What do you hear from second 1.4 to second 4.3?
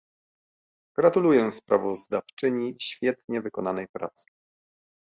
sprawozdawczyni świetnie wykonanej pracy